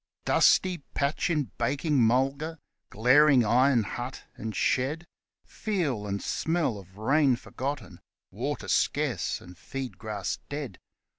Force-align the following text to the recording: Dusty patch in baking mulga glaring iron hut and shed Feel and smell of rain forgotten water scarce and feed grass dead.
Dusty 0.25 0.79
patch 0.95 1.29
in 1.29 1.51
baking 1.59 2.01
mulga 2.01 2.57
glaring 2.89 3.45
iron 3.45 3.83
hut 3.83 4.23
and 4.35 4.55
shed 4.55 5.05
Feel 5.45 6.07
and 6.07 6.23
smell 6.23 6.79
of 6.79 6.97
rain 6.97 7.35
forgotten 7.35 7.99
water 8.31 8.67
scarce 8.67 9.39
and 9.39 9.55
feed 9.55 9.99
grass 9.99 10.39
dead. 10.49 10.79